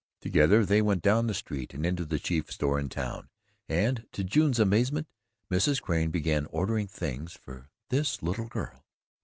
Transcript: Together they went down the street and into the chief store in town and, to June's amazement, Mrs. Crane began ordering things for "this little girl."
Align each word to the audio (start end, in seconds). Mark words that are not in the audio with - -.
Together 0.19 0.65
they 0.65 0.81
went 0.81 1.03
down 1.03 1.27
the 1.27 1.33
street 1.35 1.75
and 1.75 1.85
into 1.85 2.03
the 2.03 2.17
chief 2.17 2.51
store 2.51 2.79
in 2.79 2.89
town 2.89 3.29
and, 3.69 4.07
to 4.11 4.23
June's 4.23 4.59
amazement, 4.59 5.05
Mrs. 5.51 5.79
Crane 5.79 6.09
began 6.09 6.47
ordering 6.47 6.87
things 6.87 7.33
for 7.33 7.69
"this 7.89 8.23
little 8.23 8.47
girl." 8.47 8.83